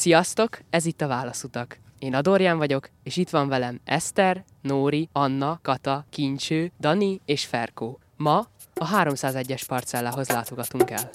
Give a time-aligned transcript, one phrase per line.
[0.00, 1.78] Sziasztok, ez itt a Válaszutak.
[1.98, 7.98] Én Adorján vagyok, és itt van velem Eszter, Nóri, Anna, Kata, Kincső, Dani és Ferkó.
[8.16, 8.38] Ma
[8.74, 11.10] a 301-es parcellához látogatunk el.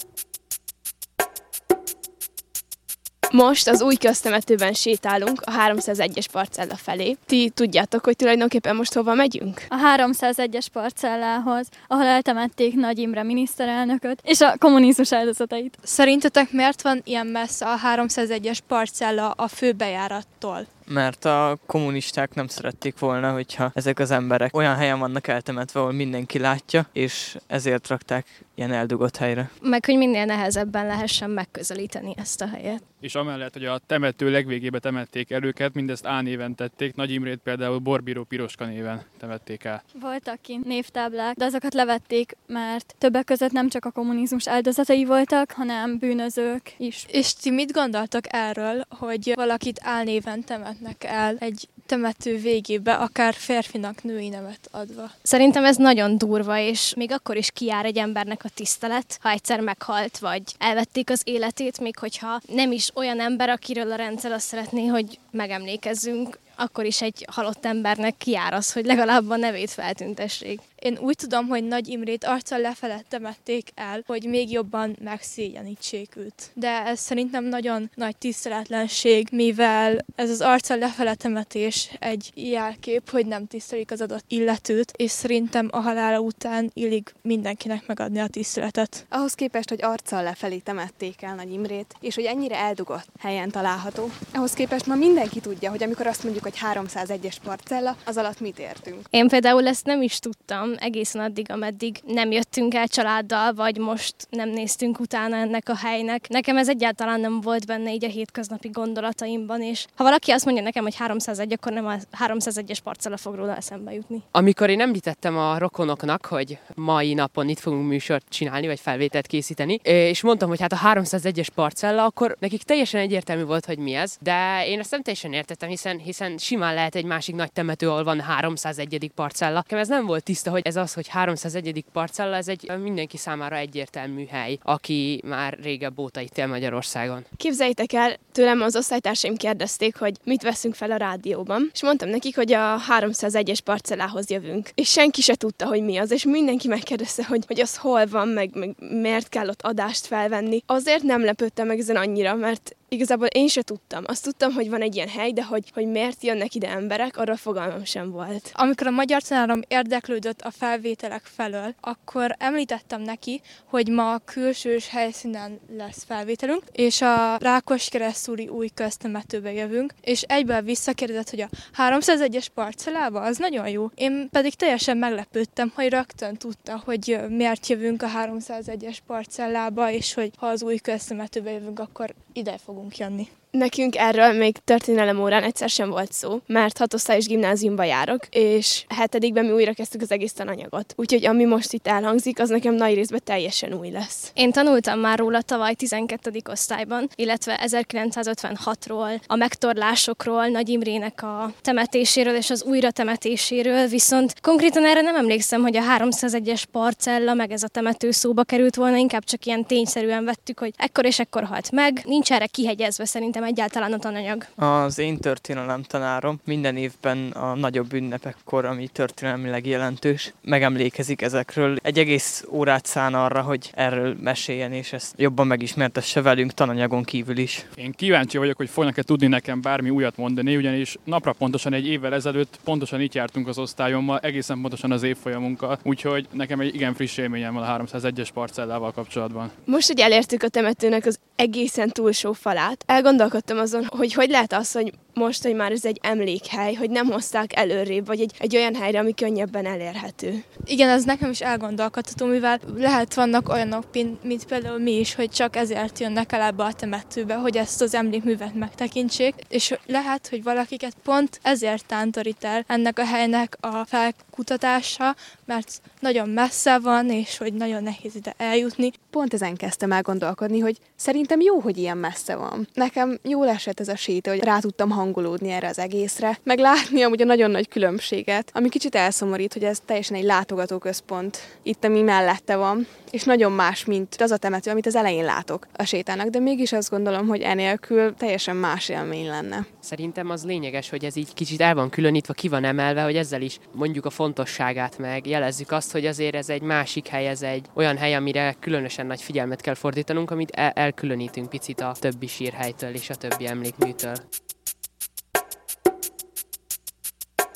[3.36, 7.16] Most az új köztemetőben sétálunk a 301-es parcella felé.
[7.26, 9.62] Ti tudjátok, hogy tulajdonképpen most hova megyünk?
[9.68, 15.78] A 301-es parcellához, ahol eltemették Nagy Imre miniszterelnököt és a kommunizmus áldozatait.
[15.82, 20.66] Szerintetek miért van ilyen messze a 301-es parcella a főbejárattól?
[20.88, 25.92] Mert a kommunisták nem szerették volna, hogyha ezek az emberek olyan helyen vannak eltemetve, ahol
[25.92, 29.50] mindenki látja, és ezért rakták ilyen eldugott helyre.
[29.60, 32.82] Meg, hogy minél nehezebben lehessen megközelíteni ezt a helyet.
[33.00, 37.38] És amellett, hogy a temető legvégébe temették el őket, mindezt A néven tették, Nagy Imrét
[37.38, 39.82] például Borbíró Piroska néven temették el.
[40.00, 45.50] Voltak kint névtáblák, de azokat levették, mert többek között nem csak a kommunizmus áldozatai voltak,
[45.50, 47.06] hanem bűnözők is.
[47.08, 50.44] És ti mit gondoltak erről, hogy valakit álnéven
[50.76, 55.10] temetnek el egy temető végébe, akár férfinak női nevet adva.
[55.22, 59.60] Szerintem ez nagyon durva, és még akkor is kiár egy embernek a tisztelet, ha egyszer
[59.60, 64.46] meghalt, vagy elvették az életét, még hogyha nem is olyan ember, akiről a rendszer azt
[64.46, 70.60] szeretné, hogy megemlékezzünk, akkor is egy halott embernek kiár az, hogy legalább a nevét feltüntessék.
[70.78, 76.50] Én úgy tudom, hogy Nagy Imrét arccal lefelett temették el, hogy még jobban megszégyenítsék őt.
[76.54, 83.26] De ez szerintem nagyon nagy tiszteletlenség, mivel ez az arccal lefele temetés egy jelkép, hogy
[83.26, 89.06] nem tisztelik az adott illetőt, és szerintem a halála után illik mindenkinek megadni a tiszteletet.
[89.08, 94.10] Ahhoz képest, hogy arccal lefelé temették el Nagy Imrét, és hogy ennyire eldugott helyen található,
[94.34, 98.58] ahhoz képest ma mindenki tudja, hogy amikor azt mondjuk, hogy 301-es parcella, az alatt mit
[98.58, 99.00] értünk.
[99.10, 104.14] Én például ezt nem is tudtam, egészen addig, ameddig nem jöttünk el családdal, vagy most
[104.30, 106.28] nem néztünk utána ennek a helynek.
[106.28, 110.62] Nekem ez egyáltalán nem volt benne így a hétköznapi gondolataimban, és ha valaki azt mondja
[110.62, 111.94] nekem, hogy 301, akkor nem a
[112.26, 114.22] 301-es parcella fog róla eszembe jutni.
[114.30, 119.74] Amikor én említettem a rokonoknak, hogy mai napon itt fogunk műsort csinálni, vagy felvételt készíteni,
[119.82, 124.16] és mondtam, hogy hát a 301-es parcella, akkor nekik teljesen egyértelmű volt, hogy mi ez,
[124.20, 128.04] de én ezt nem teljesen értettem, hiszen, hiszen simán lehet egy másik nagy temető, ahol
[128.04, 129.10] van 301.
[129.14, 129.54] parcella.
[129.54, 131.84] Nekem ez nem volt tiszta, hogy ez az, hogy 301.
[131.92, 137.24] parcella, ez egy mindenki számára egyértelmű hely, aki már régebb óta itt él Magyarországon.
[137.36, 142.36] Képzeljétek el, tőlem az osztálytársaim kérdezték, hogy mit veszünk fel a rádióban, és mondtam nekik,
[142.36, 144.70] hogy a 301-es parcellához jövünk.
[144.74, 148.28] És senki se tudta, hogy mi az, és mindenki megkérdezte, hogy, hogy az hol van,
[148.28, 150.62] meg, meg miért kell ott adást felvenni.
[150.66, 154.04] Azért nem lepődtem meg ezen annyira, mert Igazából én se tudtam.
[154.06, 157.36] Azt tudtam, hogy van egy ilyen hely, de hogy, hogy miért jönnek ide emberek, arra
[157.36, 158.50] fogalmam sem volt.
[158.52, 165.60] Amikor a magyar tanárom érdeklődött a felvételek felől, akkor említettem neki, hogy ma külsős helyszínen
[165.76, 172.46] lesz felvételünk, és a Rákos keresztúri új köztemetőbe jövünk, és egyből visszakérdezett, hogy a 301-es
[172.54, 173.90] parcellába, az nagyon jó.
[173.94, 180.30] Én pedig teljesen meglepődtem, hogy rögtön tudta, hogy miért jövünk a 301-es parcellába, és hogy
[180.36, 183.28] ha az új köztemetőbe jövünk, akkor ide fogunk jönni.
[183.56, 189.44] Nekünk erről még történelem órán egyszer sem volt szó, mert hatosztályos gimnáziumba járok, és hetedikben
[189.44, 190.94] mi újra kezdtük az egész tananyagot.
[190.96, 194.30] Úgyhogy ami most itt elhangzik, az nekem nagy részben teljesen új lesz.
[194.34, 196.30] Én tanultam már róla tavaly 12.
[196.50, 204.84] osztályban, illetve 1956-ról, a megtorlásokról, Nagy Imrének a temetéséről és az újra temetéséről, viszont konkrétan
[204.84, 209.24] erre nem emlékszem, hogy a 301-es parcella, meg ez a temető szóba került volna, inkább
[209.24, 212.02] csak ilyen tényszerűen vettük, hogy ekkor és ekkor halt meg.
[212.04, 214.46] Nincs erre kihegyezve szerintem egyáltalán a tananyag?
[214.54, 221.76] Az én történelem tanárom minden évben a nagyobb ünnepekkor, ami történelmileg jelentős, megemlékezik ezekről.
[221.82, 227.36] Egy egész órát szán arra, hogy erről meséljen, és ezt jobban megismertesse velünk tananyagon kívül
[227.36, 227.66] is.
[227.74, 232.14] Én kíváncsi vagyok, hogy fognak-e tudni nekem bármi újat mondani, ugyanis napra pontosan egy évvel
[232.14, 237.16] ezelőtt pontosan itt jártunk az osztályommal, egészen pontosan az évfolyamunkkal, úgyhogy nekem egy igen friss
[237.16, 239.50] élményem van a 301-es parcellával kapcsolatban.
[239.64, 244.52] Most, hogy elértük a temetőnek az egészen túlsó falát, elgondolkodtam gondolkodtam azon, hogy hogy lehet
[244.52, 248.56] az, hogy most, hogy már ez egy emlékhely, hogy nem hozták előrébb, vagy egy, egy
[248.56, 250.44] olyan helyre, ami könnyebben elérhető.
[250.64, 253.84] Igen, ez nekem is elgondolkodható, mivel lehet vannak olyanok,
[254.22, 257.94] mint például mi is, hogy csak ezért jönnek el ebbe a temetőbe, hogy ezt az
[257.94, 265.14] emlékművet megtekintsék, és lehet, hogy valakiket pont ezért tántorít el ennek a helynek a felkutatása,
[265.44, 268.90] mert nagyon messze van, és hogy nagyon nehéz ide eljutni.
[269.10, 272.68] Pont ezen kezdtem el gondolkodni, hogy szerintem jó, hogy ilyen messze van.
[272.74, 276.58] Nekem jól esett ez a séta, hogy rá tudtam hangolni hangolódni erre az egészre, meg
[276.58, 281.84] látni amúgy a nagyon nagy különbséget, ami kicsit elszomorít, hogy ez teljesen egy látogatóközpont itt,
[281.84, 285.84] ami mellette van, és nagyon más, mint az a temető, amit az elején látok a
[285.84, 289.66] sétának, de mégis azt gondolom, hogy enélkül teljesen más élmény lenne.
[289.80, 293.42] Szerintem az lényeges, hogy ez így kicsit el van különítve, ki van emelve, hogy ezzel
[293.42, 297.66] is mondjuk a fontosságát meg jelezzük azt, hogy azért ez egy másik hely, ez egy
[297.74, 302.94] olyan hely, amire különösen nagy figyelmet kell fordítanunk, amit el- elkülönítünk picit a többi sírhelytől
[302.94, 304.14] és a többi emlékműtől.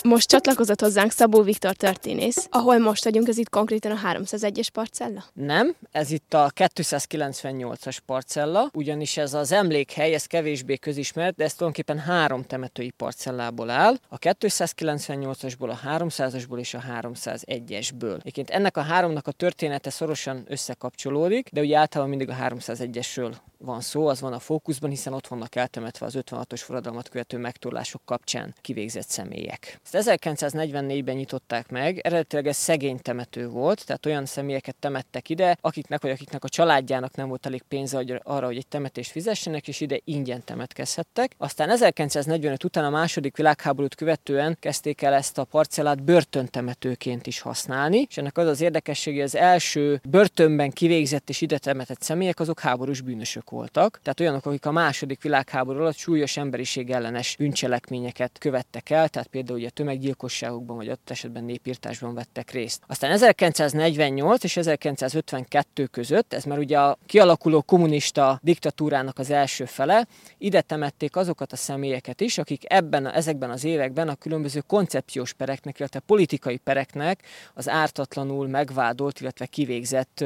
[0.04, 2.46] Most csatlakozott hozzánk Szabó Viktor történész.
[2.50, 5.24] Ahol most vagyunk, ez itt konkrétan a 301-es parcella?
[5.32, 11.54] Nem, ez itt a 298-as parcella, ugyanis ez az emlékhely, ez kevésbé közismert, de ez
[11.54, 18.18] tulajdonképpen három temetői parcellából áll, a 298-asból, a 300-asból és a 301-esből.
[18.18, 23.32] Egyébként ennek a háromnak a története szorosan összekapcsolódik, de ugye általában mindig a 301-esről
[23.64, 28.02] van szó, az van a fókuszban, hiszen ott vannak eltemetve az 56-os forradalmat követő megtorlások
[28.04, 29.80] kapcsán kivégzett személyek.
[29.92, 36.02] Ezt 1944-ben nyitották meg, eredetileg ez szegény temető volt, tehát olyan személyeket temettek ide, akiknek
[36.02, 40.00] vagy akiknek a családjának nem volt elég pénze arra, hogy egy temetést fizessenek, és ide
[40.04, 41.34] ingyen temetkezhettek.
[41.38, 48.06] Aztán 1945 után a második világháborút követően kezdték el ezt a parcellát börtöntemetőként is használni,
[48.08, 52.60] és ennek az az érdekessége, hogy az első börtönben kivégzett és ide temetett személyek azok
[52.60, 58.90] háborús bűnösök voltak, tehát olyanok, akik a második világháború alatt súlyos emberiség ellenes bűncselekményeket követtek
[58.90, 62.82] el, tehát például ugye tömeggyilkosságokban vagy ott esetben népírtásban vettek részt.
[62.86, 70.06] Aztán 1948 és 1952 között, ez már ugye a kialakuló kommunista diktatúrának az első fele,
[70.38, 75.78] ide temették azokat a személyeket is, akik ebben, ezekben az években a különböző koncepciós pereknek,
[75.78, 77.22] illetve politikai pereknek
[77.54, 80.24] az ártatlanul megvádolt, illetve kivégzett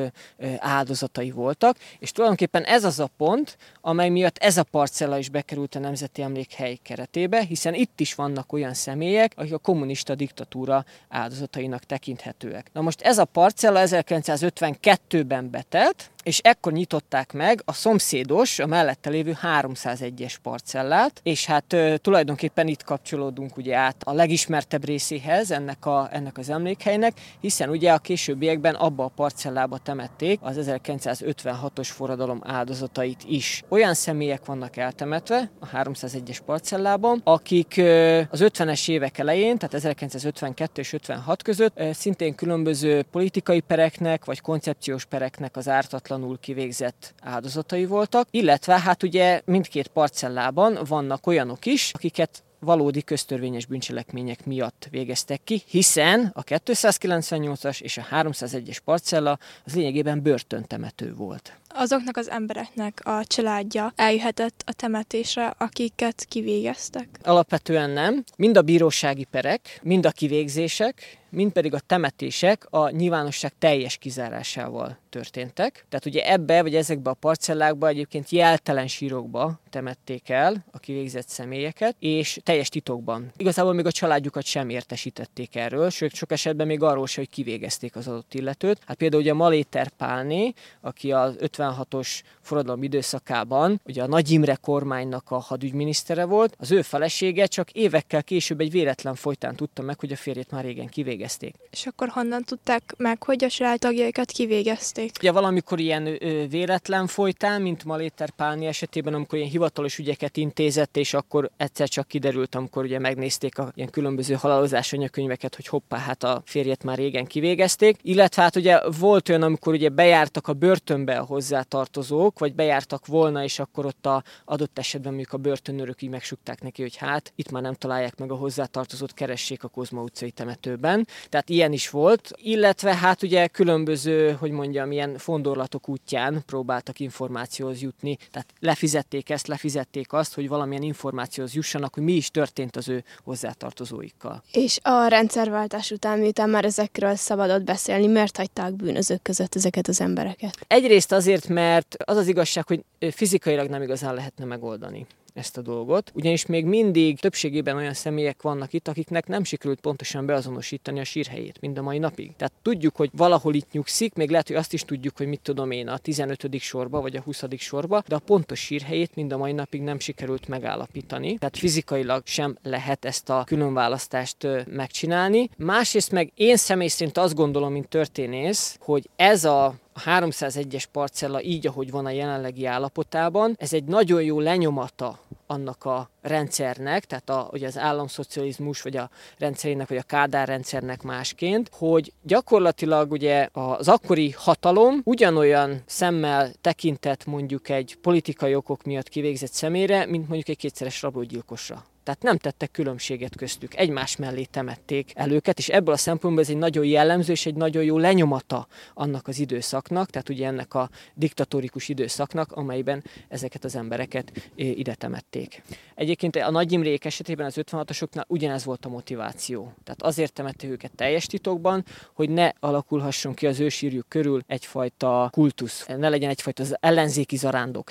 [0.59, 5.75] áldozatai voltak, és tulajdonképpen ez az a pont, amely miatt ez a parcella is bekerült
[5.75, 11.85] a Nemzeti Emlékhely keretébe, hiszen itt is vannak olyan személyek, akik a kommunista diktatúra áldozatainak
[11.85, 12.71] tekinthetőek.
[12.73, 19.11] Na most ez a parcella 1952-ben betelt, és ekkor nyitották meg a szomszédos, a mellette
[19.11, 25.87] lévő 301-es parcellát, és hát ö, tulajdonképpen itt kapcsolódunk ugye át a legismertebb részéhez ennek,
[25.87, 32.41] a, ennek az emlékhelynek, hiszen ugye a későbbiekben abba a parcellába temették az 1956-os forradalom
[32.45, 33.63] áldozatait is.
[33.69, 40.81] Olyan személyek vannak eltemetve a 301-es parcellában, akik ö, az 50-es évek elején, tehát 1952
[40.81, 47.15] és 56 között ö, szintén különböző politikai pereknek vagy koncepciós pereknek az ártatlan ártatlanul kivégzett
[47.23, 54.89] áldozatai voltak, illetve hát ugye mindkét parcellában vannak olyanok is, akiket valódi köztörvényes bűncselekmények miatt
[54.91, 61.53] végeztek ki, hiszen a 298-as és a 301-es parcella az lényegében börtöntemető volt.
[61.69, 67.09] Azoknak az embereknek a családja eljöhetett a temetésre, akiket kivégeztek?
[67.23, 68.25] Alapvetően nem.
[68.37, 74.99] Mind a bírósági perek, mind a kivégzések, mind pedig a temetések a nyilvánosság teljes kizárásával
[75.09, 75.85] történtek.
[75.89, 81.97] Tehát ugye ebbe, vagy ezekbe a parcellákba egyébként jeltelen sírokba temették el a kivégzett személyeket,
[81.99, 83.33] és teljes titokban.
[83.37, 87.97] Igazából még a családjukat sem értesítették erről, sőt sok esetben még arról sem, hogy kivégezték
[87.97, 88.81] az adott illetőt.
[88.87, 95.31] Hát például ugye Maléter Pálné, aki az 56-os forradalom időszakában ugye a Nagy Imre kormánynak
[95.31, 100.13] a hadügyminisztere volt, az ő felesége csak évekkel később egy véletlen folytán tudta meg, hogy
[100.13, 101.24] a férjét már régen kivégezték.
[101.71, 105.13] És akkor honnan tudták meg, hogy a családtagjaikat kivégezték?
[105.19, 110.97] Ugye valamikor ilyen ö, véletlen folytán, mint Maléter Pálni esetében, amikor ilyen hivatalos ügyeket intézett,
[110.97, 115.99] és akkor egyszer csak kiderült, amikor ugye megnézték a ilyen különböző halálozás anyakönyveket, hogy hoppá,
[115.99, 117.97] hát a férjet már régen kivégezték.
[118.03, 123.43] Illetve hát ugye volt olyan, amikor ugye bejártak a börtönbe a hozzátartozók, vagy bejártak volna,
[123.43, 127.51] és akkor ott a adott esetben mondjuk a börtönőrök így megsukták neki, hogy hát itt
[127.51, 131.07] már nem találják meg a hozzátartozót, keressék a Kozma utcai temetőben.
[131.29, 132.31] Tehát ilyen is volt.
[132.37, 139.47] Illetve hát ugye különböző, hogy mondjam, ilyen fondorlatok útján próbáltak információhoz jutni, tehát lefizették ezt,
[139.47, 144.43] lefizették azt, hogy valamilyen információhoz jussanak, hogy mi is történt az ő hozzátartozóikkal.
[144.53, 150.01] És a rendszerváltás után, miután már ezekről szabadott beszélni, miért hagyták bűnözők között ezeket az
[150.01, 150.57] embereket?
[150.67, 156.13] Egyrészt azért, mert az az igazság, hogy fizikailag nem igazán lehetne megoldani ezt a dolgot,
[156.15, 161.61] ugyanis még mindig többségében olyan személyek vannak itt, akiknek nem sikerült pontosan beazonosítani a sírhelyét
[161.61, 162.33] mind a mai napig.
[162.37, 165.71] Tehát tudjuk, hogy valahol itt nyugszik, még lehet, hogy azt is tudjuk, hogy mit tudom
[165.71, 166.59] én a 15.
[166.59, 167.45] sorba vagy a 20.
[167.57, 171.39] sorba, de a pontos sírhelyét mind a mai napig nem sikerült megállapítani.
[171.39, 174.37] Tehát fizikailag sem lehet ezt a különválasztást
[174.67, 175.51] megcsinálni.
[175.57, 181.43] Másrészt meg én személy szerint azt gondolom, mint történész, hogy ez a a 301-es parcella
[181.43, 187.31] így, ahogy van a jelenlegi állapotában, ez egy nagyon jó lenyomata annak a rendszernek, tehát
[187.31, 193.49] a, ugye az államszocializmus, vagy a rendszerének, vagy a Kádár rendszernek másként, hogy gyakorlatilag ugye
[193.53, 200.49] az akkori hatalom ugyanolyan szemmel tekintett mondjuk egy politikai okok miatt kivégzett személyre, mint mondjuk
[200.49, 201.85] egy kétszeres rablógyilkosra.
[202.05, 206.51] Tehát nem tettek különbséget köztük, egymás mellé temették el őket, és ebből a szempontból ez
[206.51, 210.91] egy nagyon jellemző és egy nagyon jó lenyomata annak az időszaknak, tehát ugye ennek a
[211.15, 215.63] diktatórikus időszaknak, amelyben ezeket az embereket ide temették.
[215.95, 219.73] Egyébként a Nagy Imrék esetében az 56-osoknál ugyanez volt a motiváció.
[219.85, 225.87] Tehát azért temették őket teljes titokban, hogy ne alakulhasson ki az ősírjuk körül egyfajta kultusz,
[225.87, 227.39] ne legyen egyfajta az ellenzéki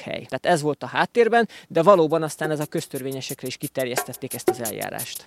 [0.02, 0.26] hely.
[0.26, 4.50] Tehát ez volt a háttérben, de valóban aztán ez a köztörvényesekre is kiterjedt kezdték ezt
[4.50, 5.26] az eljárást.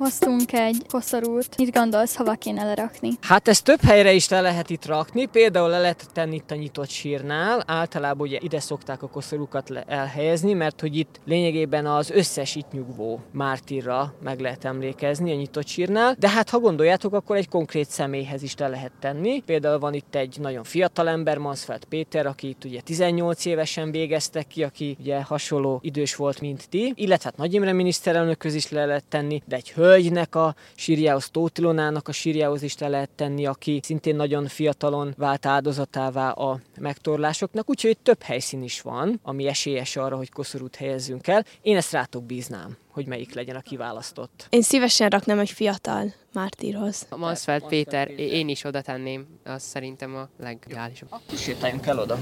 [0.00, 1.56] Hoztunk egy koszorút.
[1.56, 3.10] Mit gondolsz, hova kéne lerakni?
[3.20, 5.26] Hát ezt több helyre is le lehet itt rakni.
[5.26, 7.62] Például le lehet tenni itt a nyitott sírnál.
[7.66, 13.20] Általában ugye ide szokták a koszorúkat elhelyezni, mert hogy itt lényegében az összes itt nyugvó
[13.32, 16.16] mártírra meg lehet emlékezni a nyitott sírnál.
[16.18, 19.40] De hát ha gondoljátok, akkor egy konkrét személyhez is le lehet tenni.
[19.40, 24.46] Például van itt egy nagyon fiatal ember, Mansfeld Péter, aki itt ugye 18 évesen végeztek
[24.46, 26.92] ki, aki ugye hasonló idős volt, mint ti.
[26.96, 31.30] Illetve hát Nagy Imre miniszterelnököz is le lehet tenni, de egy hölgy hölgynek a sírjához,
[31.30, 36.60] Tóth Ilonának a sírjához is le lehet tenni, aki szintén nagyon fiatalon vált áldozatává a
[36.80, 41.44] megtorlásoknak, úgyhogy több helyszín is van, ami esélyes arra, hogy koszorút helyezzünk el.
[41.62, 44.46] Én ezt rátok bíznám hogy melyik legyen a kiválasztott.
[44.50, 47.06] Én szívesen raknám egy fiatal mártírhoz.
[47.08, 51.08] A Mansfeld Péter, én is oda tenném, az szerintem a legideálisabb.
[51.12, 52.18] Akkor sétáljunk el oda.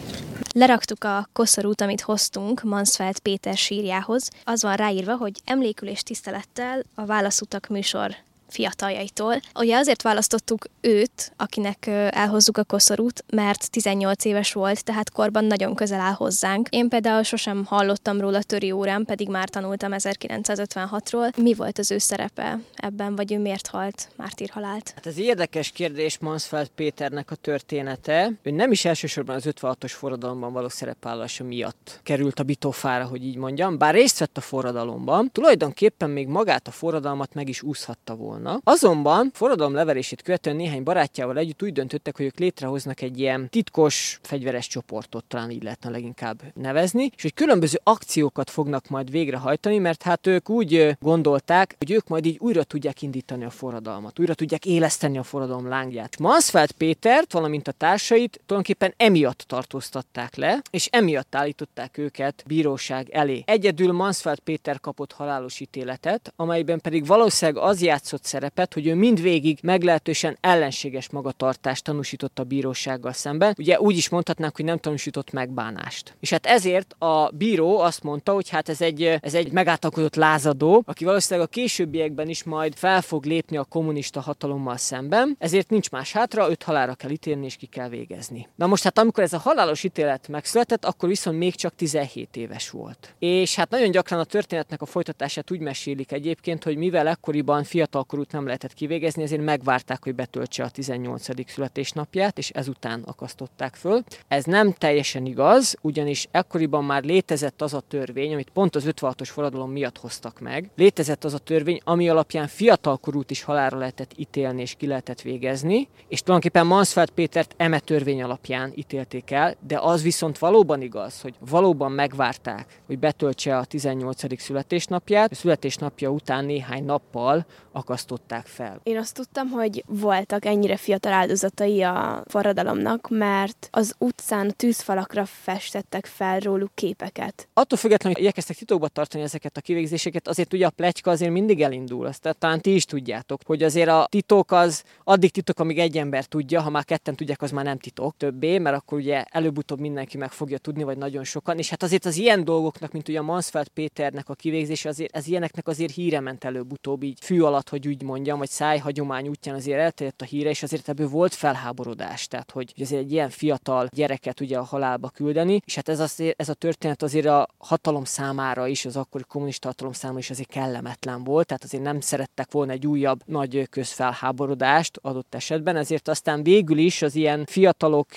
[0.55, 4.31] Leraktuk a koszorút, amit hoztunk Mansfeld Péter sírjához.
[4.45, 8.17] Az van ráírva, hogy emlékülés tisztelettel a Válaszutak műsor
[8.49, 9.41] fiataljaitól.
[9.55, 15.75] Ugye azért választottuk őt, akinek elhozzuk a koszorút, mert 18 éves volt, tehát korban nagyon
[15.75, 16.69] közel áll hozzánk.
[16.71, 21.37] Én például sosem hallottam róla töri órán, pedig már tanultam 1956-ról.
[21.37, 24.93] Mi volt az ő szerepe ebben, vagy ő miért halt mártír halált?
[24.95, 28.33] Hát ez érdekes kérdés Mansfeld Péternek a története.
[28.43, 33.37] Ő nem is elsősorban az 56-os forradalomban való szerepállása miatt került a bitófára, hogy így
[33.37, 38.38] mondjam, bár részt vett a forradalomban, tulajdonképpen még magát a forradalmat meg is úszhatta volna
[38.43, 38.61] volna.
[38.65, 44.19] Azonban forradalom leverését követően néhány barátjával együtt úgy döntöttek, hogy ők létrehoznak egy ilyen titkos
[44.23, 50.03] fegyveres csoportot, talán így lehetne leginkább nevezni, és hogy különböző akciókat fognak majd végrehajtani, mert
[50.03, 54.67] hát ők úgy gondolták, hogy ők majd így újra tudják indítani a forradalmat, újra tudják
[54.67, 56.19] éleszteni a forradalom lángját.
[56.19, 63.43] Mansfeld Pétert, valamint a társait tulajdonképpen emiatt tartóztatták le, és emiatt állították őket bíróság elé.
[63.47, 69.59] Egyedül Mansfeld Péter kapott halálos ítéletet, amelyben pedig valószínűleg az játszott szerepet, hogy ő mindvégig
[69.63, 73.55] meglehetősen ellenséges magatartást tanúsított a bírósággal szemben.
[73.59, 76.17] Ugye úgy is mondhatnánk, hogy nem tanúsított megbánást.
[76.21, 80.83] És hát ezért a bíró azt mondta, hogy hát ez egy, ez egy megátakodott lázadó,
[80.87, 85.91] aki valószínűleg a későbbiekben is majd fel fog lépni a kommunista hatalommal szemben, ezért nincs
[85.91, 88.49] más hátra, öt halára kell ítélni és ki kell végezni.
[88.57, 92.71] Na most hát amikor ez a halálos ítélet megszületett, akkor viszont még csak 17 éves
[92.71, 93.15] volt.
[93.19, 98.05] És hát nagyon gyakran a történetnek a folytatását úgy mesélik egyébként, hogy mivel ekkoriban fiatal
[98.19, 101.51] fiatalkorút nem lehetett kivégezni, ezért megvárták, hogy betöltse a 18.
[101.51, 104.03] születésnapját, és ezután akasztották föl.
[104.29, 109.29] Ez nem teljesen igaz, ugyanis ekkoriban már létezett az a törvény, amit pont az 56-os
[109.31, 110.71] forradalom miatt hoztak meg.
[110.77, 115.89] Létezett az a törvény, ami alapján fiatalkorút is halálra lehetett ítélni és ki lehetett végezni,
[116.09, 121.35] és tulajdonképpen Mansfeld Pétert eme törvény alapján ítélték el, de az viszont valóban igaz, hogy
[121.51, 124.41] valóban megvárták, hogy betöltse a 18.
[124.41, 127.47] születésnapját, a születésnapja után néhány nappal
[127.79, 128.81] akasztották fel.
[128.83, 136.07] Én azt tudtam, hogy voltak ennyire fiatal áldozatai a forradalomnak, mert az utcán tűzfalakra festettek
[136.07, 137.49] fel róluk képeket.
[137.53, 141.63] Attól függetlenül, hogy igyekeztek titokba tartani ezeket a kivégzéseket, azért ugye a pletyka azért mindig
[141.63, 142.07] elindul.
[142.07, 146.25] Azt talán ti is tudjátok, hogy azért a titok az addig titok, amíg egy ember
[146.25, 150.17] tudja, ha már ketten tudják, az már nem titok többé, mert akkor ugye előbb-utóbb mindenki
[150.17, 151.59] meg fogja tudni, vagy nagyon sokan.
[151.59, 155.27] És hát azért az ilyen dolgoknak, mint ugye a Mansfeld Péternek a kivégzése, azért ez
[155.27, 159.79] ilyeneknek azért híre ment előbb-utóbb így fű alatt, hogy úgy mondjam, vagy szájhagyomány útján azért
[159.79, 162.27] elterjedt a híre, és azért ebből volt felháborodás.
[162.27, 166.41] Tehát, hogy azért egy ilyen fiatal gyereket ugye a halálba küldeni, és hát ez, azért,
[166.41, 170.49] ez a történet azért a hatalom számára is, az akkori kommunista hatalom számára is azért
[170.49, 176.43] kellemetlen volt, tehát azért nem szerettek volna egy újabb nagy közfelháborodást adott esetben, ezért aztán
[176.43, 178.09] végül is az ilyen fiatalok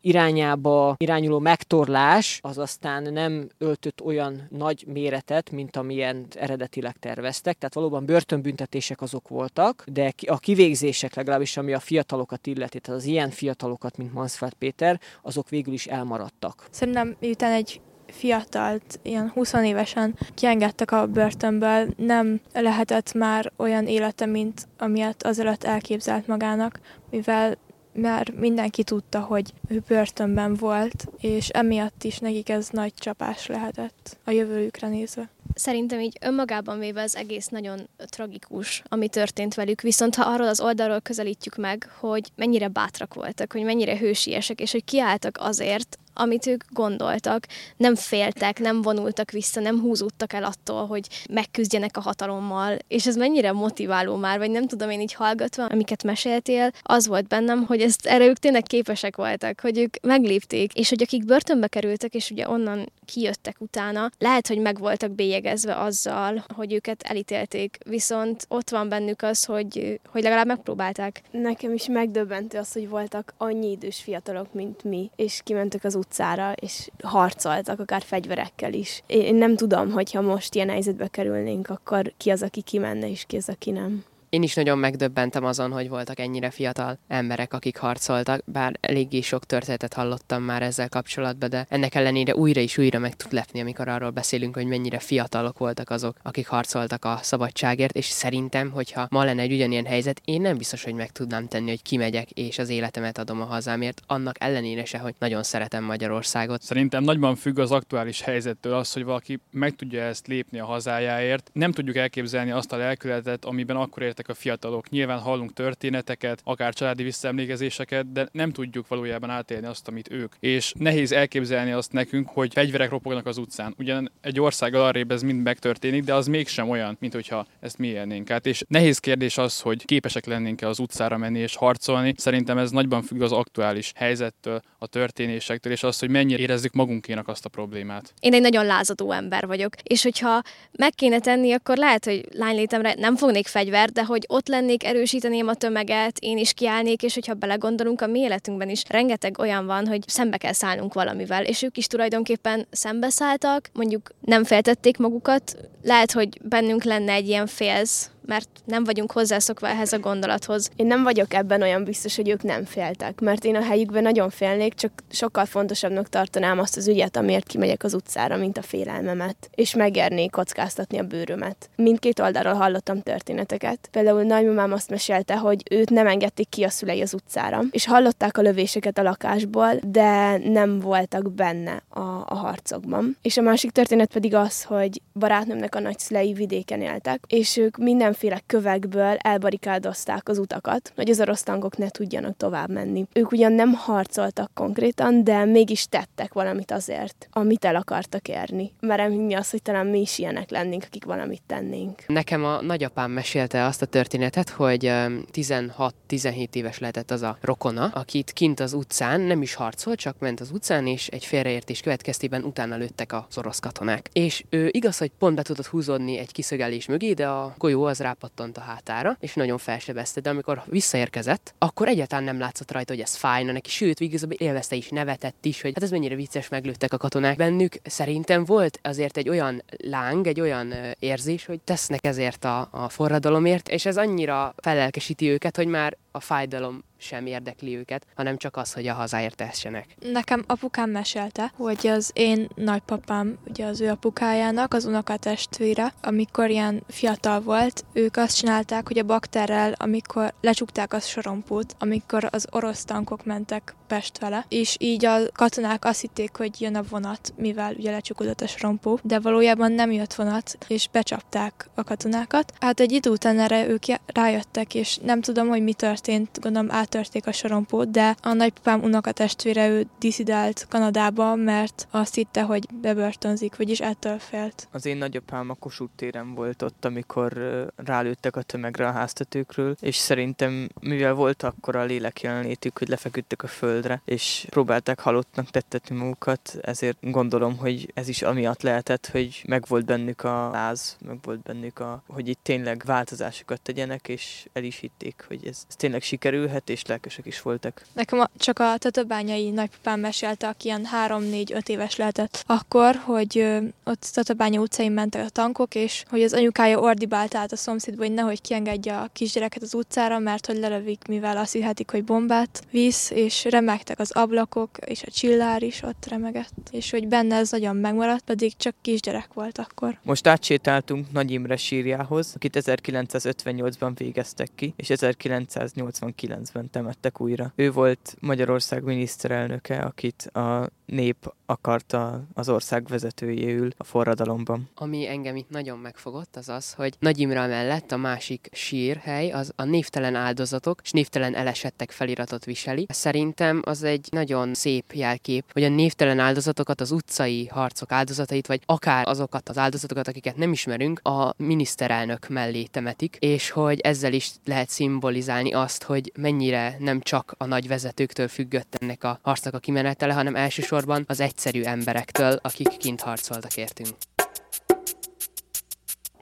[0.00, 7.74] irányába irányuló megtorlás az aztán nem öltött olyan nagy méretet, mint amilyen eredetileg terveztek, tehát
[7.74, 13.06] valóban börtönbüntetés büntetések azok voltak, de a kivégzések legalábbis, ami a fiatalokat illeti, tehát az
[13.06, 16.66] ilyen fiatalokat, mint Mansfeld Péter, azok végül is elmaradtak.
[16.70, 24.26] Szerintem miután egy fiatalt, ilyen 20 évesen kiengedtek a börtönből, nem lehetett már olyan élete,
[24.26, 27.58] mint amilyet azelőtt elképzelt magának, mivel
[27.92, 34.18] már mindenki tudta, hogy ő börtönben volt, és emiatt is nekik ez nagy csapás lehetett
[34.24, 35.28] a jövőjükre nézve.
[35.54, 40.60] Szerintem így önmagában véve az egész nagyon tragikus, ami történt velük, viszont ha arról az
[40.60, 46.46] oldalról közelítjük meg, hogy mennyire bátrak voltak, hogy mennyire hősiesek, és hogy kiálltak azért, amit
[46.46, 47.46] ők gondoltak.
[47.76, 52.76] Nem féltek, nem vonultak vissza, nem húzódtak el attól, hogy megküzdjenek a hatalommal.
[52.88, 57.26] És ez mennyire motiváló már, vagy nem tudom én így hallgatva, amiket meséltél, az volt
[57.26, 61.66] bennem, hogy ezt erre ők tényleg képesek voltak, hogy ők meglépték, és hogy akik börtönbe
[61.66, 67.78] kerültek, és ugye onnan kijöttek utána, lehet, hogy meg voltak bélyegezve azzal, hogy őket elítélték,
[67.84, 71.22] viszont ott van bennük az, hogy, hogy legalább megpróbálták.
[71.30, 76.52] Nekem is megdöbbentő az, hogy voltak annyi idős fiatalok, mint mi, és kimentek az utcára,
[76.52, 79.02] és harcoltak, akár fegyverekkel is.
[79.06, 83.36] Én nem tudom, hogyha most ilyen helyzetbe kerülnénk, akkor ki az, aki kimenne, és ki
[83.36, 84.04] az, aki nem.
[84.30, 89.44] Én is nagyon megdöbbentem azon, hogy voltak ennyire fiatal emberek, akik harcoltak, bár eléggé sok
[89.44, 93.88] történetet hallottam már ezzel kapcsolatban, de ennek ellenére újra és újra meg tud lepni, amikor
[93.88, 99.24] arról beszélünk, hogy mennyire fiatalok voltak azok, akik harcoltak a szabadságért, és szerintem, hogyha ma
[99.24, 102.68] lenne egy ugyanilyen helyzet, én nem biztos, hogy meg tudnám tenni, hogy kimegyek és az
[102.68, 106.62] életemet adom a hazámért, annak ellenére se, hogy nagyon szeretem Magyarországot.
[106.62, 111.50] Szerintem nagyban függ az aktuális helyzettől az, hogy valaki meg tudja ezt lépni a hazájáért.
[111.52, 114.88] Nem tudjuk elképzelni azt a lelkületet, amiben akkor ért a fiatalok.
[114.88, 120.34] Nyilván hallunk történeteket, akár családi visszaemlékezéseket, de nem tudjuk valójában átélni azt, amit ők.
[120.40, 123.74] És nehéz elképzelni azt nekünk, hogy fegyverek ropognak az utcán.
[123.78, 127.86] Ugyan egy országgal arrébb ez mind megtörténik, de az mégsem olyan, mint hogyha ezt mi
[127.86, 128.46] élnénk át.
[128.46, 132.14] És nehéz kérdés az, hogy képesek lennénk-e az utcára menni és harcolni.
[132.16, 137.28] Szerintem ez nagyban függ az aktuális helyzettől, a történésektől, és az, hogy mennyire érezzük magunkénak
[137.28, 138.14] azt a problémát.
[138.20, 142.94] Én egy nagyon lázadó ember vagyok, és hogyha meg kéne tenni, akkor lehet, hogy lánylétemre
[142.98, 147.34] nem fognék fegyvert, de hogy ott lennék, erősíteném a tömeget, én is kiállnék, és hogyha
[147.34, 151.76] belegondolunk, a mi életünkben is rengeteg olyan van, hogy szembe kell szállnunk valamivel, és ők
[151.76, 158.48] is tulajdonképpen szembeszálltak, mondjuk nem feltették magukat, lehet, hogy bennünk lenne egy ilyen félsz, mert
[158.64, 160.70] nem vagyunk hozzászokva ehhez a gondolathoz.
[160.76, 164.30] Én nem vagyok ebben olyan biztos, hogy ők nem féltek, mert én a helyükben nagyon
[164.30, 169.50] félnék, csak sokkal fontosabbnak tartanám azt az ügyet, amiért kimegyek az utcára, mint a félelmemet,
[169.54, 171.70] és megernék kockáztatni a bőrömet.
[171.76, 173.88] Mindkét oldalról hallottam történeteket.
[173.90, 178.38] Például nagymamám azt mesélte, hogy őt nem engedték ki a szülei az utcára, és hallották
[178.38, 183.16] a lövéseket a lakásból, de nem voltak benne a, a harcokban.
[183.22, 188.09] És a másik történet pedig az, hogy barátnőmnek a nagyszülei vidéken éltek, és ők minden
[188.10, 193.06] mindenféle kövekből elbarikádozták az utakat, hogy az orosz tankok ne tudjanak tovább menni.
[193.12, 198.72] Ők ugyan nem harcoltak konkrétan, de mégis tettek valamit azért, amit el akartak érni.
[198.80, 202.02] Merem hinni azt, hogy talán mi is ilyenek lennénk, akik valamit tennénk.
[202.06, 204.92] Nekem a nagyapám mesélte azt a történetet, hogy
[205.32, 210.40] 16-17 éves lehetett az a rokona, akit kint az utcán nem is harcolt, csak ment
[210.40, 214.08] az utcán, és egy félreértés következtében utána lőttek az orosz katonák.
[214.12, 217.99] És ő igaz, hogy pont be tudott húzódni egy kiszögelés mögé, de a golyó az
[218.00, 223.02] rápattant a hátára, és nagyon felsebezte, de amikor visszaérkezett, akkor egyáltalán nem látszott rajta, hogy
[223.02, 226.92] ez fájna neki, sőt, igazából élvezte is, nevetett is, hogy hát ez mennyire vicces, meglőttek
[226.92, 227.74] a katonák bennük.
[227.82, 233.68] Szerintem volt azért egy olyan láng, egy olyan érzés, hogy tesznek ezért a, a forradalomért,
[233.68, 238.72] és ez annyira felelkesíti őket, hogy már a fájdalom sem érdekli őket, hanem csak az,
[238.72, 239.86] hogy a hazáért tessenek.
[239.98, 246.82] Nekem apukám mesélte, hogy az én nagypapám, ugye az ő apukájának, az unokatestvére, amikor ilyen
[246.88, 252.84] fiatal volt, ők azt csinálták, hogy a bakterrel, amikor lecsukták a sorompót, amikor az orosz
[252.84, 257.74] tankok mentek Pest vele, és így a katonák azt hitték, hogy jön a vonat, mivel
[257.74, 262.52] ugye lecsukódott a sorompó, de valójában nem jött vonat, és becsapták a katonákat.
[262.60, 266.90] Hát egy idő után erre ők rájöttek, és nem tudom, hogy mi történt, gondolom át
[266.90, 273.56] áttörték a sorompót, de a nagypapám unokatestvére ő diszidált Kanadába, mert azt hitte, hogy bebörtönzik,
[273.56, 274.68] vagyis ettől félt.
[274.72, 277.32] Az én nagyapám a Kossuth téren volt ott, amikor
[277.76, 283.42] rálőttek a tömegre a háztetőkről, és szerintem, mivel volt akkor a lélek jelenlétük, hogy lefeküdtek
[283.42, 289.08] a földre, földre, és próbálták halottnak tettetni magukat, ezért gondolom, hogy ez is amiatt lehetett,
[289.12, 294.64] hogy megvolt bennük a láz, megvolt bennük a, hogy itt tényleg változásokat tegyenek, és el
[294.64, 297.82] is hitték, hogy ez, ez tényleg sikerülhet, és lelkesek is voltak.
[297.92, 303.58] Nekem a, csak a tatabányai nagypapám mesélte, aki ilyen 3-4-5 éves lehetett akkor, hogy ö,
[303.84, 308.14] ott Tatabánya utcáin mentek a tankok, és hogy az anyukája ordibált át a szomszédba, hogy
[308.14, 313.10] nehogy kiengedje a kisgyereket az utcára, mert hogy lelövik, mivel azt hihetik, hogy bombát visz,
[313.10, 317.76] és remegtek az ablakok, és a csillár is ott remegett, és hogy benne ez nagyon
[317.76, 319.98] megmaradt, pedig csak kisgyerek volt akkor.
[320.02, 327.52] Most átsétáltunk Nagy Imre sírjához, akit 1958-ban végeztek ki, és 1989-ben temettek újra.
[327.56, 334.68] Ő volt Magyarország miniszterelnöke, akit a nép akarta az ország vezetőjéül a forradalomban.
[334.74, 339.52] Ami engem itt nagyon megfogott, az az, hogy Nagy Imre mellett a másik sírhely az
[339.56, 342.86] a névtelen áldozatok és névtelen elesettek feliratot viseli.
[342.88, 348.60] Szerintem az egy nagyon szép jelkép, hogy a névtelen áldozatokat, az utcai harcok áldozatait, vagy
[348.66, 354.30] akár azokat az áldozatokat, akiket nem ismerünk, a miniszterelnök mellé temetik, és hogy ezzel is
[354.44, 359.58] lehet szimbolizálni azt, hogy mennyire nem csak a nagy vezetőktől függött ennek a harcnak a
[359.58, 363.88] kimenetele, hanem elsősorban az egyszerű emberektől, akik kint harcoltak értünk.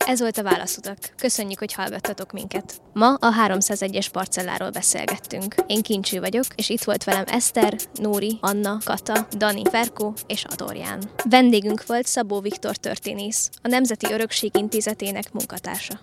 [0.09, 0.99] Ez volt a Válaszutak.
[1.17, 2.81] Köszönjük, hogy hallgattatok minket.
[2.93, 5.55] Ma a 301-es parcelláról beszélgettünk.
[5.67, 11.03] Én Kincső vagyok, és itt volt velem Eszter, Nóri, Anna, Kata, Dani, Ferko és Adorján.
[11.25, 16.01] Vendégünk volt Szabó Viktor történész, a Nemzeti Örökség Intézetének munkatársa.